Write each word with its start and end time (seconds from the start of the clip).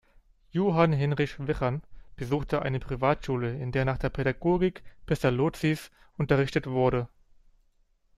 Johann 0.49 0.93
Hinrich 0.93 1.37
Wichern 1.45 1.83
besuchte 2.15 2.63
eine 2.63 2.79
Privatschule, 2.79 3.53
in 3.55 3.71
der 3.71 3.85
nach 3.85 3.99
der 3.99 4.09
Pädagogik 4.09 4.81
Pestalozzis 5.05 5.91
unterrichtet 6.17 6.65
wurde. 6.65 7.07